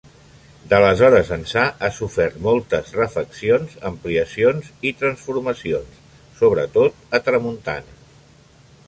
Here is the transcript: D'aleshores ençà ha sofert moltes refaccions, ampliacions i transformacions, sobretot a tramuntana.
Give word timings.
D'aleshores 0.69 1.27
ençà 1.35 1.65
ha 1.81 1.89
sofert 1.97 2.39
moltes 2.45 2.89
refaccions, 2.99 3.75
ampliacions 3.89 4.71
i 4.91 4.95
transformacions, 5.03 6.01
sobretot 6.41 7.17
a 7.19 7.21
tramuntana. 7.29 7.97